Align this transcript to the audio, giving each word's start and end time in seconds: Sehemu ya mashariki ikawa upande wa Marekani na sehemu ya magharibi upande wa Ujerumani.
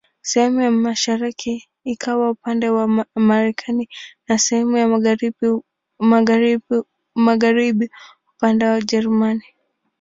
Sehemu 0.21 0.61
ya 0.61 0.71
mashariki 0.71 1.67
ikawa 1.83 2.29
upande 2.29 2.69
wa 2.69 3.05
Marekani 3.15 3.89
na 4.27 4.37
sehemu 4.37 4.77
ya 4.77 4.87
magharibi 5.97 7.89
upande 8.37 8.65
wa 8.65 8.75
Ujerumani. 8.77 9.45